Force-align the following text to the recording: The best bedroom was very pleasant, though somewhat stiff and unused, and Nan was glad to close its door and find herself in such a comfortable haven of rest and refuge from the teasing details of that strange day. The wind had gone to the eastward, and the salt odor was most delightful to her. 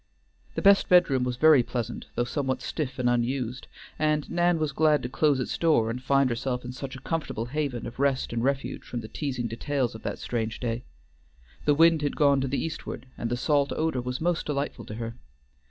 The 0.55 0.63
best 0.63 0.89
bedroom 0.89 1.23
was 1.23 1.35
very 1.37 1.61
pleasant, 1.61 2.07
though 2.15 2.23
somewhat 2.23 2.63
stiff 2.63 2.97
and 2.97 3.07
unused, 3.07 3.67
and 3.99 4.27
Nan 4.31 4.57
was 4.57 4.71
glad 4.71 5.03
to 5.03 5.09
close 5.09 5.39
its 5.39 5.55
door 5.59 5.91
and 5.91 6.01
find 6.01 6.27
herself 6.31 6.65
in 6.65 6.71
such 6.71 6.95
a 6.95 7.01
comfortable 7.01 7.45
haven 7.45 7.85
of 7.85 7.99
rest 7.99 8.33
and 8.33 8.43
refuge 8.43 8.81
from 8.83 9.01
the 9.01 9.07
teasing 9.07 9.45
details 9.47 9.93
of 9.93 10.01
that 10.01 10.17
strange 10.17 10.59
day. 10.59 10.85
The 11.65 11.75
wind 11.75 12.01
had 12.01 12.15
gone 12.15 12.41
to 12.41 12.47
the 12.47 12.57
eastward, 12.65 13.05
and 13.15 13.29
the 13.29 13.37
salt 13.37 13.71
odor 13.73 14.01
was 14.01 14.19
most 14.19 14.47
delightful 14.47 14.85
to 14.85 14.95
her. 14.95 15.13